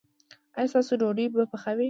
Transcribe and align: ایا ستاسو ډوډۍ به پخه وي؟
ایا 0.57 0.69
ستاسو 0.71 0.93
ډوډۍ 1.01 1.25
به 1.33 1.43
پخه 1.51 1.71
وي؟ 1.75 1.79